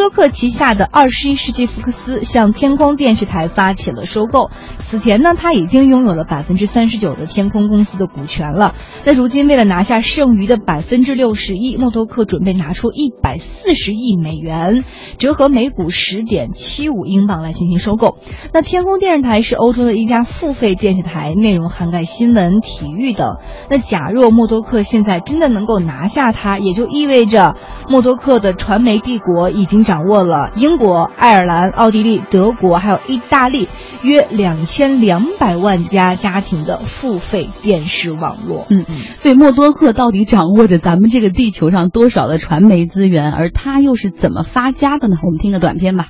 [0.00, 4.50] 多克旗下的二十一世纪福克斯向天空电视台发起了收购。
[4.78, 8.74] 此前呢，他已经拥有了百分之三十九的天空公司的股权了。
[9.04, 14.84] 那如今为了拿下剩余的百分之六十一，默多克准备拿出一百四十亿美元，
[15.18, 18.16] 折合每股十点七五英镑来进行收购。
[18.54, 23.36] 那天空电视台是欧洲的一家付费电视台，内容涵盖新闻、体育等。
[23.68, 27.54] 那假若默多克现在真的能够拿下它，也就意味着
[27.86, 33.68] 默多克的传媒帝国已经掌握了英国、爱尔兰、奥地利、德国还有意大利
[34.04, 38.66] 约两千两百万家家庭的付费电视网络。
[38.70, 45.16] 嗯嗯，所以默多克到底掌握着咱们这个地球上多少的传媒资源，而他又是怎么发家的呢？
[45.24, 46.06] 我们听个短片吧。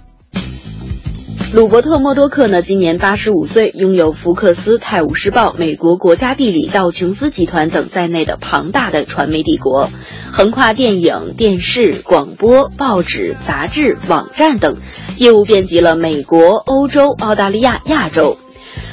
[1.52, 9.90] 鲁伯特·默多克呢，今年八十五岁，拥有福克斯、《泰晤士报》、美国国家地理、道琼斯集团等在内的庞大的传媒帝国，
[10.30, 14.76] 横跨电影、电视、广播、报纸、杂志、网站等，
[15.18, 18.38] 业务遍及了美国、欧洲、澳大利亚、亚洲。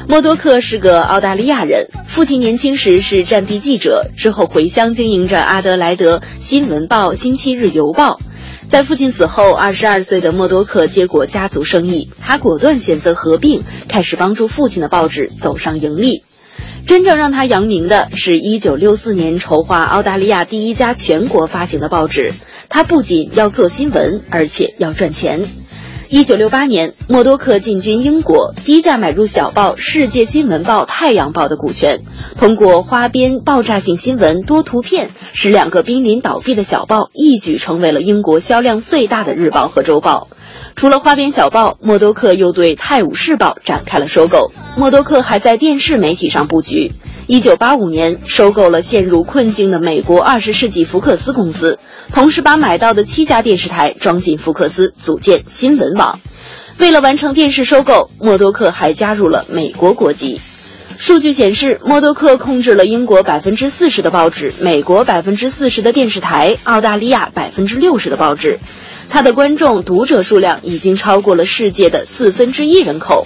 [0.07, 8.19] 默多克是个澳大利亚人，父亲年轻时是战地记者，之后回乡经营着阿德莱德新闻报、星期日邮报。
[8.69, 16.23] 在父亲死后，二十二岁的默多克接过家族生意，他果断选择合并，开始帮助父亲的报纸走上盈利。
[16.85, 22.33] 真正让他扬名的是一九六四年筹划澳大利亚第一家全国发行的报纸。
[22.69, 25.45] 他不仅要做新闻，而且要赚钱。
[26.09, 31.99] 一九六八年，默多克进军英国，低价买入小报《世界新闻报》《太阳报》的股权，
[32.37, 40.27] 通过花边爆炸性新闻、多图片，使两个濒临倒闭的小报一举成为了英国销量最大的日报和周报。
[40.75, 44.51] 除了花边小报，默多克又对《泰晤士报》展开了收购。
[44.75, 46.91] 默多克还在电视媒体上布局。
[47.25, 51.79] 一九八五年，收购了陷入困境的美国二十世纪福克斯公司。
[52.13, 56.19] 同时把买到的七家电视台装进福克斯，组建新闻网。
[56.77, 60.39] 为了完成电视收购，默多克还加入了美国国籍。
[60.99, 68.59] 数据显示，默多克控制了英国百分之四十的报纸，美国百分之四十的电视台，澳大利亚百分之六十的报纸。
[69.09, 73.25] 他的观众、读者数量已经超过了世界的四分之一人口。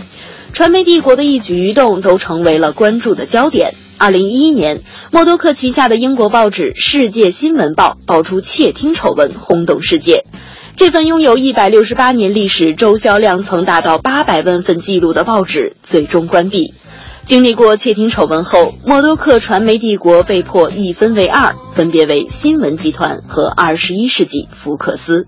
[0.53, 3.73] 传媒帝国的一举一动都成为了关注的焦点。
[3.97, 4.81] 二零一一年，
[5.11, 10.25] 默多克旗下的英国报纸《世界新闻报》爆出窃听丑闻，轰动世界。
[10.75, 16.73] 这份拥有一百六十八年历史、周销量曾达到八百万份记录的报纸最终关闭。
[17.25, 25.27] 经历过窃听丑闻后，默多克传媒帝国被迫一分为二，分别为新闻集团和二十一世纪福克斯。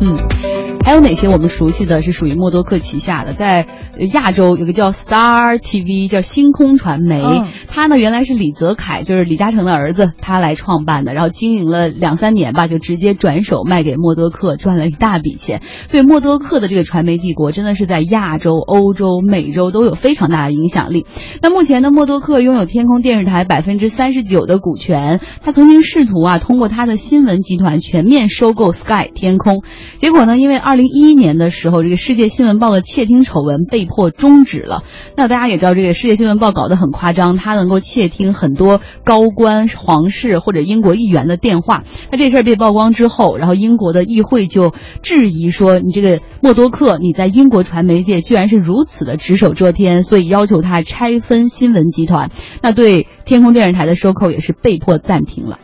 [0.00, 0.49] 嗯。
[0.82, 3.32] 还有哪些我们熟悉的是属于默多克旗下的？
[3.32, 3.68] 在
[4.12, 7.22] 亚洲有个叫 Star TV，叫星空传媒。
[7.68, 11.14] 他呢原来是李泽楷，就是李嘉诚的儿子，他来创办的。
[11.14, 15.62] 然后经营了两三年吧，就直接转手卖给默多克，赚了一大笔钱。
[15.86, 21.06] 所以默多克的这个传媒帝国真的是在亚洲、欧洲、美洲都有非常大的影响力。
[21.40, 25.20] 那目前呢，默多克拥有天空电视台百分之三十九的股权。
[25.40, 29.62] 他曾经试图啊，通过他的新闻集团全面收购 Sky 天空，
[29.98, 30.69] 结果呢，因为二。
[30.70, 34.84] 二零一一年的时候，这个世界新闻报的窃听丑闻被迫终止了。
[35.16, 41.82] 那大家也知道，这个世界新闻报搞得很夸张，它能够窃听很多高官、皇室或者英国议员的电话。
[42.12, 44.72] 那这事儿被曝光之后，然后英国的议会就
[45.02, 52.30] 质疑说：“你这个默多克，你在英国传媒界居然是如此的只手遮天。”所以要求他拆分新闻集团。
[52.62, 55.58] 那对天空电视台的收购也是被迫暂停了。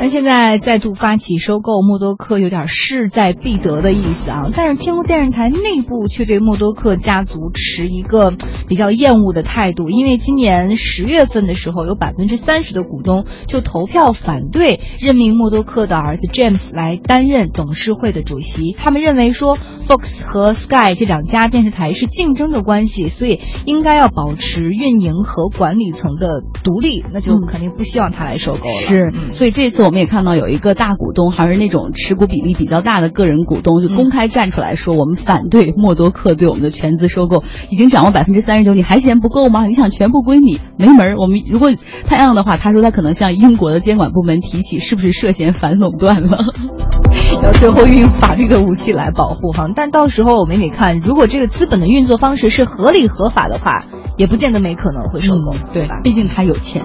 [0.00, 4.48] 那现在再度发起收购默多克，有点势在必得的意思啊！
[4.54, 8.32] 但是天空电视台内部却对默多克家族持一个
[8.68, 18.74] 比较厌恶的态度，因为今年十月份的时候，有百分之三十的股东就投票反对任命默多克的儿子 James 来担任董事会的主席。
[18.78, 19.58] 他们认为说
[19.88, 28.74] ，Fox 和 Sky 这两家电视台是竞争的关系，所以应该要保持运营和管理层的独立，那就肯定不希望他来收购了。
[28.76, 29.87] 是，所以这次。
[29.88, 39.64] 我们也看到有一个大股东，还是那种持股比例比较大的个人股东，就公开站出来说，我们反对默多克对我们的全资收购，已经掌握百分之三十九，你还嫌不够吗？
[39.64, 41.14] 你想全部归你，没门儿。
[41.16, 41.72] 我们如果
[42.04, 46.44] 他这样的话，他说他可能向英国的监管部门提起，是不是涉嫌反垄断了？
[47.42, 49.68] 要最后运用法律的武器来保护哈。
[49.74, 53.82] 但到时候我们得看，如果这个资本的运作方式是合理合法的话，
[54.18, 56.02] 也不见得没可能会收购，对吧？
[56.04, 56.82] 毕竟他有钱。